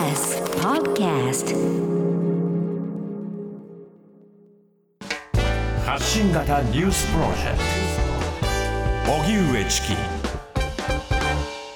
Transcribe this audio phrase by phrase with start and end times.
[0.00, 1.54] TBS Podcast.
[5.84, 7.58] 発信型ニュースプロジェク
[9.04, 9.12] ト。
[9.12, 9.96] 荻上チキ。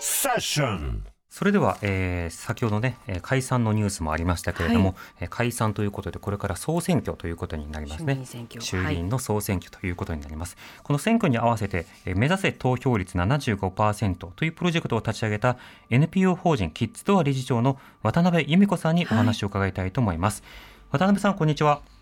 [0.01, 8.15] セッションそれでは、えー、先ほどね、えー解散のニュースもありましたけれども、はいえー解散ということで、これから総選挙ということになりますね。
[8.15, 10.57] 衆議院選挙衆議院の総選挙ということになります。
[10.85, 15.57] この選挙に合わせて、えー目指せ投票率75%というプロジェクトを立ち上げた
[15.91, 20.45] NPO 法人キッズドア理事長の渡辺由美子さんにお話を伺いたいと思います。
[20.93, 21.94] 渡辺さん、こんにちは。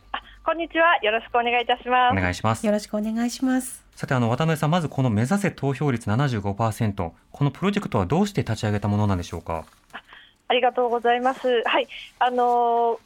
[0.45, 0.97] こんにちは。
[1.03, 2.13] よろしくお願いいたします。
[2.13, 2.73] お願いしますよ。
[2.73, 3.85] ろしくお願いします。
[3.95, 9.65] さて、あの、渡辺さん、まずこの目指せ投票率75%、このプロジェクトはどうして立ち上げたものなんでしょうか？
[10.49, 11.63] ありがとうございます。
[11.65, 11.87] はい。
[12.19, 12.99] あの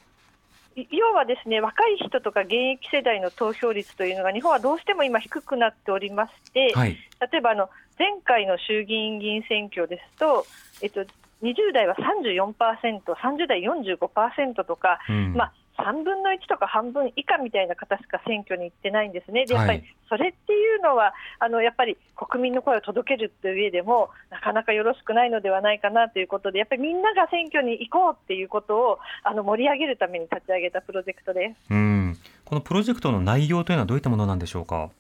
[0.76, 6.98] ーい要はですね、若い人とか現役世代の投票率というのが日本はどうしても今低くなっておりまして、はい。
[7.32, 10.46] 例えばあの前回の衆議院議員選挙ですと、
[10.82, 11.02] えっと、
[11.42, 31.73] 20代は34%、30代45%とか、うんまあ、3分の1とか半分以下みたいな方しか選挙に行ってないんですね、でやっぱりはいそれっていうのは、あのやっぱり国民の声を届けるという上でも、なかなかよろしくないのではないかなということで、やっぱりみんなが選挙に行こうっていうことをあの盛り上げるために立ち上げたプロジェクトです。
[31.73, 32.16] うん。
[32.45, 34.91] このプロジェクトの内容というのはどういったものなんでしょうか？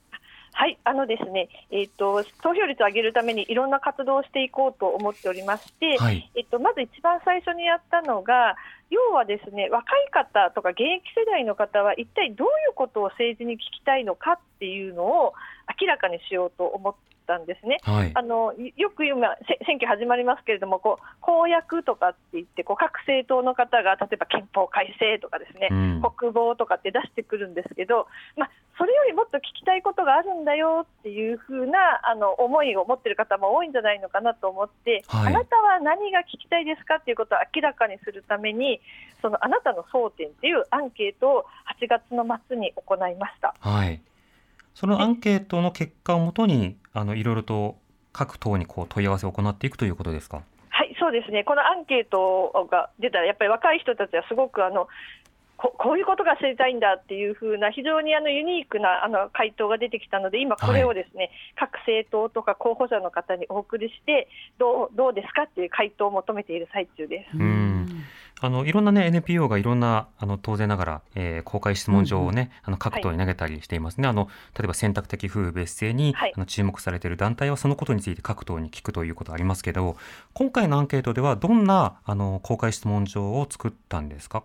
[0.58, 6.30] はい、あのですね、えっ、と投票率を上げるためにいろんな活動をしていこうと思っておりまして、はい。
[6.34, 8.56] えっと、まず一番最初にやったのが、
[8.88, 15.34] 要はですね、若い方とか現役世代の方は、一体どういうことを政治に聞きたいのかっていうのを
[15.78, 16.94] 明らかにしようと思っ
[17.26, 17.78] たんですね。
[17.82, 18.12] はい。
[18.14, 38.80] あのよく今、せ選挙始まりますけれども、こう公約とかって言って、こう各政党の方が例えば憲法改正とかですね、うん国防とかって出してくるんですけど、まあ、それよりもっと聞きたいことがあるんだよっていうふうなあの思いを持っている方も多いんじゃないのかなと思って、はいあなたは何が聞きたいですかっていうことを明らかにするために、
[39.20, 41.44] そのあなたの争点っていうアンケートを
[41.80, 43.54] 8月の末に行いました。
[43.60, 44.00] はい。
[44.76, 47.76] そのアンケートの結果をもとに、あの、いろいろと
[48.12, 50.42] 各党にこう問い合わせを行っていくということですか？
[50.68, 54.86] はい、そうですね、このアンケートが出たら、やっぱり若い人たちはすごくあの
[55.56, 64.28] ここういうことが知りたいんだっていう風な、非常にあのユニークなあの回答が出てきたので、今、これをですね、各政党とか候補者の方にお送りして、
[64.58, 67.38] どうどうですかっていう回答を求めている最中です。
[67.38, 68.04] うん。
[68.42, 74.08] あの、いろんなね、NPO がいろんな、あの、当然ながら、えー公開質問状をね、あの、各党に投げたりしていますね。
[74.08, 76.32] あの、例えば選択的夫婦別姓に、はい。
[76.36, 79.96] あの、注目されている団体はそのことについて各党に聞くということありますけど、
[80.34, 84.42] 今回のアンケートではどんな、あの、公開質問状を作ったんですか？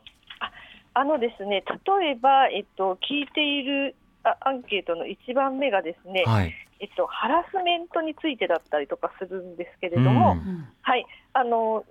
[0.94, 1.64] あのですね
[2.02, 6.54] 例えば、えっと、聞いているあアンケートの1番目がですね、はい。
[6.82, 10.68] えっと、ハラスメントについてだったりとかするんですけれども、うん。
[10.82, 11.86] はい、あのよ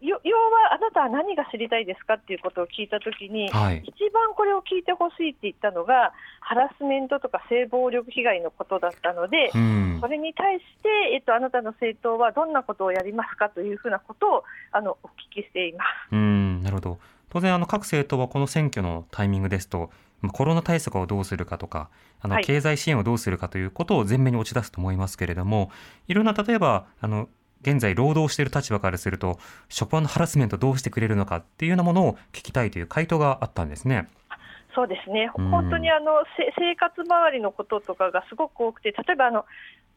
[0.00, 3.82] 要はあなたは何が知りたいですかっていうことを聞いたときに、はい。
[3.84, 10.08] 一番これを聞いてほしいって言ったのが、ハラスメントとか性暴力被害のことだったので、うんそ。
[10.08, 16.12] れに対して、えっと、あなたの政党はどんなことをやりますかというふうなことをあのお聞きしています。
[16.12, 16.98] うん、なるほど。
[17.30, 19.90] 当然、あの、各政党はこの選挙のタイミングですと、
[20.20, 21.88] まあコロナ対策をどうするかとか、
[22.20, 25.70] あの、はい経済支援をどうするかということを前面に打ち出すと思いますけれども、
[26.08, 27.28] いろんな、例えば、あの、
[27.62, 29.38] 現在労働している立場からすると、
[29.68, 34.08] 職場のハラスメントどうしてくれるのかっていうようなものを聞きたいという回答があったんですね。
[34.74, 39.44] そうですね、うん本当にあのせ生活周りのこととかがすごく多くて、例えばあの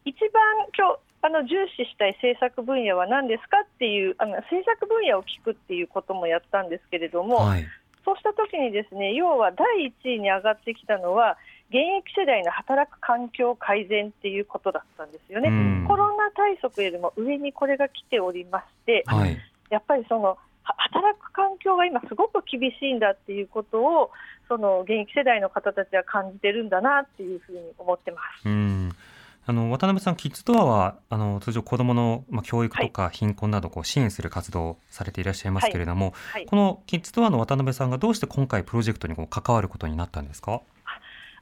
[0.04, 0.42] 一番
[0.76, 7.64] 今日あの重視したい政策分野は何ですかっていうあの政策分野を聞くっていうこともやったんですけれども、はい。
[8.04, 11.38] そうしたときにですね要は第1位に上がってきたのは、
[11.70, 15.48] 現役世代の働く環境改善っていうことだったんですよね。
[15.48, 19.38] うんコロナ対策よりも上にこれが来ておりまして、はい。
[19.70, 24.10] やっぱりそのは働く環境が今すごく厳しいんだっていうことを
[24.48, 28.48] その現役世代の方たちは感じてるんだなっていうふうに思ってます。
[28.48, 28.92] うん。
[29.46, 40.62] あの、渡辺さん、キッズドアは、あの、通常子供の、まあ、教育とか貧困などをこう支援する活動をされていらっしゃいますけれども、はいこのキッズドアの渡辺さんがどうして今回プロジェクトにこう関わることになったんですか？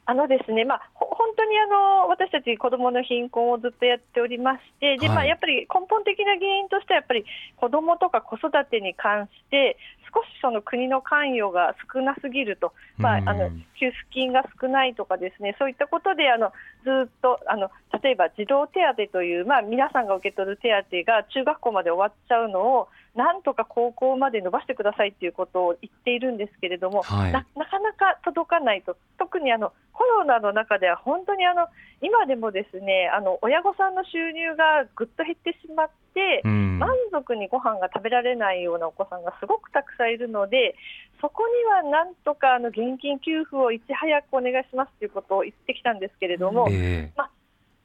[0.05, 5.29] あのですね、まあ、ほ本当にあの私たち子どもの貧困をずっとやっておりまして、でまあ、はい。
[5.29, 7.25] やっぱり根本的な原因としては、やっぱり
[7.57, 9.77] 子どもとか子育てに関して、
[10.13, 12.73] 少しその国の関与が少なすぎると、
[13.03, 16.53] まあ、あのうん給付金が少ないとかですねそういったことであの
[16.85, 17.69] ずっとあの
[18.01, 27.33] 例えば児童手当という、まあ、皆さんが受け取る手当が中学校まで終わっちゃうのをなんとか高校まで伸ばしてくださいということを言っているんですけれども、はい。
[27.33, 28.97] ななかなか届かないと。
[29.19, 31.67] 特にあのコロナの中では本当にあの
[32.01, 36.79] 今でもですねあの親御さんの収入がぐっと減ってしまって、うん。
[36.79, 40.75] 満足にご飯が食べられないようなお子さんがすごくたくさんいるので、
[41.23, 46.67] そこにはなんとかあの現金給付をいち早くお願いしますということを言ってきたんですけれども、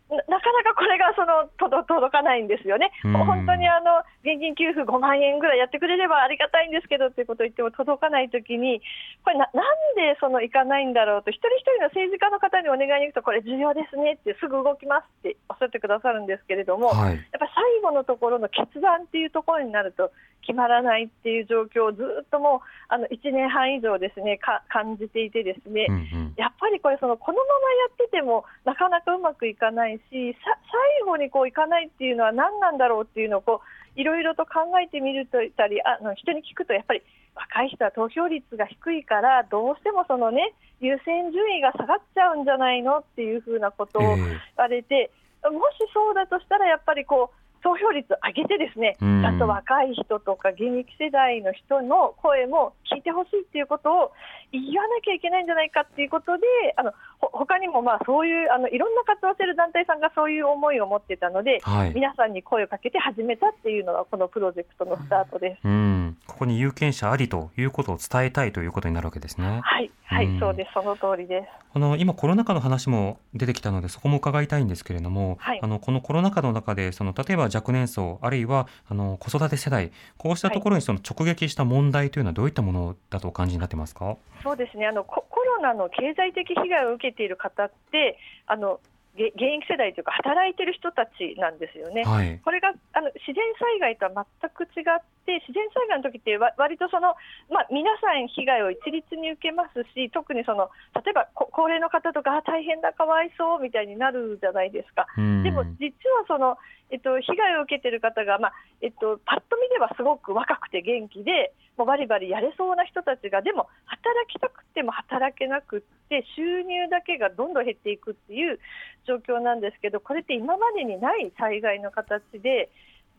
[0.09, 3.13] ななかなかこれがその届届かないんですよね、うん。
[3.25, 8.81] 本当にあの現金給付5万円ぐらいやってくれればありがたいんですけどということを言っても届かないときに、
[9.23, 9.65] これな、なん
[9.95, 17.15] でその行かないんだろうと、一人一人の政治家の方にお願いに行くと、これ、重要ですねって、すぐ動きますっておっしゃってくださるんですけれども、はい。
[17.15, 20.11] やっぱり最後のところの決断っていうところになると
[20.41, 30.57] 決まらないっていう状況をずっともうあの1年半以上ですねか感じていてですね、うんうんやっぱりこれそのこのままやっててもなかなかうまくいかないしさ
[31.01, 33.61] 最後にこういかないっていうのは何なんだろうっていうのをこ
[33.97, 37.01] ういろいろと考えてみるとたりあの人に聞くとやっぱり
[37.33, 44.17] 若い人は投票率が低いからどうしてもそのね優先順位が下がっちゃうんじゃないのっていうふうなことをええ。
[44.17, 45.09] 言われて、
[45.43, 54.11] もしそうだとしたらやっぱりこう投票率上げてですね、うんちゃんと若い人とか現役世代の人の声も聞いてほしいっていうことを
[54.53, 56.45] 言わなきゃいけないんじゃないかっていうことで、
[56.77, 65.67] あのほ他にもまあそういうあのいろんな活動をしている団体さんがそういう思いを持ってたので、はい皆さんに声をかけて始めたっていうのがこのプロジェクトのスタートです。
[65.67, 69.59] うん、ここに有権者ありということを伝えたいということになるわけですね。
[69.63, 70.39] はい、はい、うん。
[70.39, 71.47] そうです、その通りです。
[71.73, 75.59] あの今コロナ禍の話も出てきたのでそこも伺いたいんですけれども、はい。
[75.61, 84.17] あのこのコロナ禍の中でその例えば若年層あるいはあの子育て世代こうしたところにその直撃した問題というのはどういったものだとお感じになってますか？
[84.43, 84.87] そうですね。
[84.87, 88.17] あのココロナの経済的被害を受けている方って
[88.47, 92.03] あのげ現役世代というか働いてる人たちなんですよね。
[92.03, 92.39] はい。
[92.45, 97.17] これがあの自然災害とは全く違って自然災害の時ってわ割とその、
[97.49, 105.07] まあ、皆さん被害を一律に受けますし特にその例えばこ高齢の方とかあ大変だかわいそうみたいになるじゃないですか。
[105.17, 106.57] うんでも実はその、
[106.89, 118.59] えっと、被害を受けている方が、まあえっと、パッと見ではすごく若くて元気で、もうバリバリやれそうな人たちが、でも働きたくても働けなくって、収入だけがどんどん減っていくっていう
[119.07, 122.69] 状況なんですけど、これって今までにない災害の形で、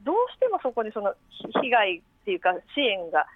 [0.05, 3.27] どうしてもそこにそのひ被害っていうか、支援が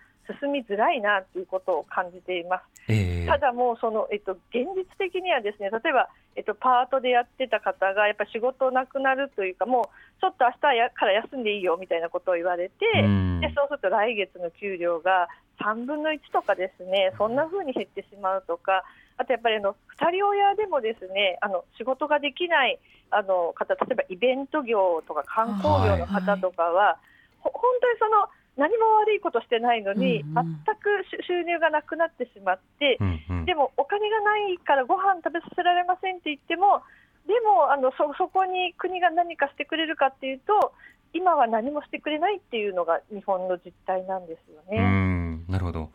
[0.40, 2.62] 進みづらいなということを感じています。
[2.88, 15.28] ええただもうその、えっと、現実的にはですね例えば、えっと、パートでやってた方がやっぱ仕事なくなるというかもうちょっと明日やから休んでいいよみたいなことを言われて、うんでそうすると来月の給料が
[15.60, 18.84] 3分の1とかですねそんな風に減ってしまうとか
[19.16, 22.78] あとやっぱりあの2人親でもですねあの仕事ができない
[23.10, 26.96] あの方例えばイベント業とか観光業の方とかは、
[27.40, 28.26] ほ本当にその
[28.56, 30.60] 何も悪いことしてないのに、うんうん。
[30.64, 33.44] 全く収収入がなくなってしまって、うんうん。
[33.44, 36.82] でもお金がないからご飯食べさせられませんって言っても、
[37.26, 40.72] でもあのそそこに国が何かしてくれるかっていうと、
[41.12, 44.80] 今は何もしてくれないっていうのが日本の実態なんですようね。
[44.80, 45.90] んなるほど。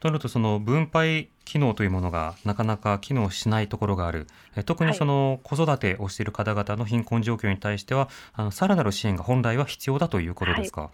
[0.00, 4.26] となるとその分配機能というものがなかなか機能しないところがある
[4.56, 10.90] え特にその子育てをしている方々の貧困状況に対してはあのさらなる支援が本来は必要だということですか？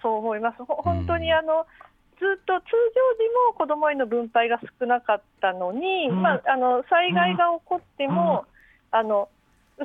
[0.00, 0.64] そう思います。
[0.64, 1.66] ほ本当にあの、
[2.18, 2.70] ずっと通常
[3.18, 8.44] 時も子どもへの分配が少なかったのに、うんまあ、あの災害が起こっても、
[8.92, 9.28] あの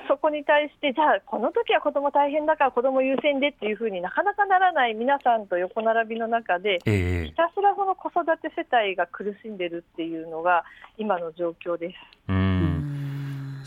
[0.08, 10.64] そこに対して、じゃあ、この時は子ども大変だから子ども優先でっていうふうになかなかならない皆さんと横並びの中で、えひたすらその子育て世帯が苦しんでるっていうのが
[10.98, 11.96] 今の状況です。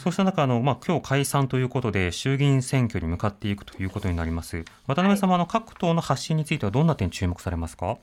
[0.07, 4.65] そうした中あの、まあ、今日解散ということで衆議院選挙に向かっていくということになります。
[4.87, 7.99] 渡辺様の各党の発信についてはどんな点注目されますか、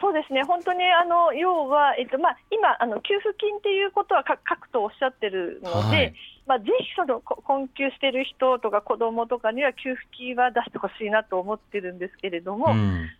[0.00, 6.14] そうですね、本当にあの要は、えっとまあ、今あの、給付金っていうことはか各党おっしゃってるので、はい。
[6.46, 13.10] まあ、ぜひそのこ困窮してる人とか子どもとかには給付金は出してほしいなと思ってるんですけれども、うん。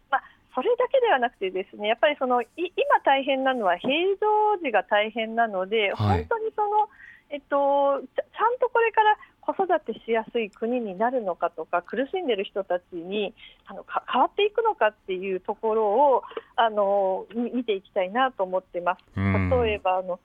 [0.55, 2.73] それだけではなくて、ですねやっぱりそのい今
[3.05, 6.25] 大変なのは平常時が大変なので、はい。
[6.25, 6.89] 本当にその、
[7.31, 9.19] えっと、ちゃんとこれから
[9.55, 13.33] 子育てしやすい国になるのかとか、苦しんでる人たちに
[13.67, 16.23] あのか変わっていくのかっていうところを
[16.57, 19.05] あのみ見ていきたいなと思ってます。
[19.17, 20.21] うん例えばあの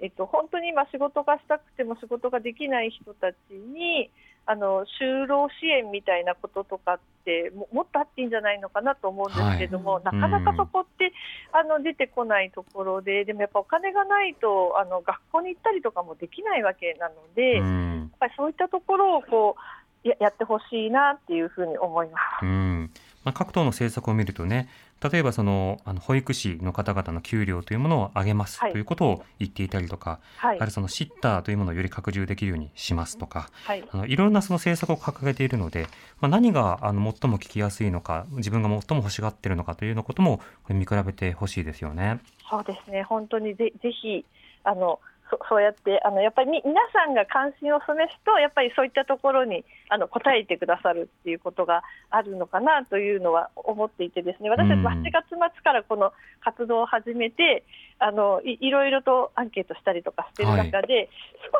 [0.00, 4.10] えっと、本当に今、仕事がしたくても仕事ができない人たちに
[4.46, 11.12] あの就労支援みたいなこととかってももっとあっていいんじゃないのかなと思うんですけども、なかなかそこって
[11.52, 19.56] あの出てこないところで、でもやっぱお金がないとあの学校に行ったりとかもできないわけなので、やっぱりそういったところをこ
[20.04, 22.44] うややってほしいなっていうふうに思います。
[22.44, 22.90] うん。
[23.24, 24.68] まあ、各党の政策を見るとね、
[25.10, 35.88] 例えばそのあの保育士の方々の給料というものを上げます、ということを言っていたりとか、はい、あるそのシッターというものをより拡充できるようにしますとか、はい、あのいろんなその政策を掲げているので、
[36.20, 42.20] まあ、何があの最も聞きやすいのか、自分が最も欲しがっているのかというようなことも見比べてほしいですよね。
[42.48, 43.02] そうですね。
[43.02, 44.24] 本当にぜぜひ
[44.64, 45.00] あの
[45.30, 54.50] そ そうやってあのやっぱり皆さんが関心を示すとやっぱりそういったところにあの答えてくださるっていうことがあるのかなというのは思っていてですね。
[54.50, 57.64] 私たち8月末からこの活動を始めて
[57.98, 61.08] あのいいろいろとアンケートしたりとかしている中で、はい、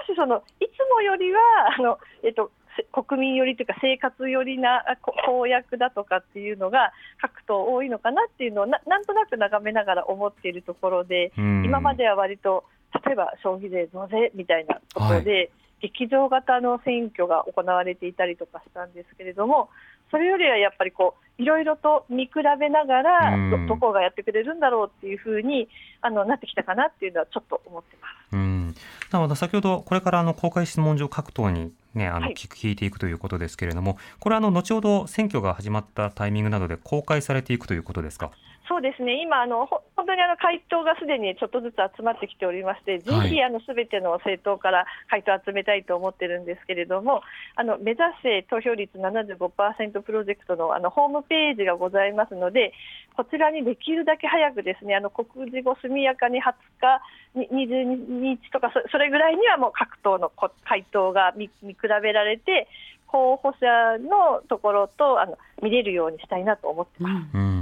[0.07, 1.41] 少しそのいつもよりは
[1.79, 2.51] あの、えっと、
[2.93, 4.85] 国民寄りというか生活寄りな
[5.27, 12.65] 公約だとかっていうのが各党多いのかなっていうのをななんとなく眺めながら思っているところで今までは割と
[13.05, 15.51] 例えば消費税増税みたいなことで、はい、
[15.83, 19.69] 劇場型の選挙が行われていたりとかしたんですけれども、
[20.11, 25.69] それよりはやっぱりこういろいろと見比べながらど、どこがやってくれるんだろうっていうふうに
[26.03, 28.35] あのなってきたかなっていうのはちょっと思ってます。
[28.35, 28.75] うん
[29.11, 38.33] なので先ほどこれからあの公開質問状各党にね、あの、聞いていくということですけれども、これはあの後ほど選挙が始まったタイミングなどで公開されていくということですか？
[38.67, 47.21] そうですね、今、あの本当にあの回答がすでにちょっとずつ集まってきておりまして、ぜひすべての政党から回答を集めたいと思ってるんですけれども、
[47.57, 52.73] あの目指せ投票率75%プロジェクトのあのホームページがございますので、
[53.17, 57.01] こちらにできるだけ早くですね、あの告示後速やかに20日、
[57.37, 60.33] 22日とかそれぐらいにはもう各党の
[60.65, 62.67] 回答が見比べられて、
[63.09, 67.37] 候補者のところとあの見れるようにしたいなと思ってます。
[67.37, 67.54] うん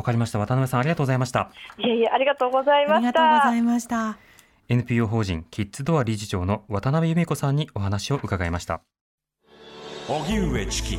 [0.00, 0.38] わかりました。
[0.38, 1.50] 渡辺さん、ありがとうございました。
[1.78, 3.08] いえいえ、ありがとうございました。
[3.08, 4.16] ありがとうございました。
[4.68, 8.80] NPO 法人キッズドア理事長の渡辺由美子さんにお話を伺いました。
[10.08, 10.98] 荻上チキ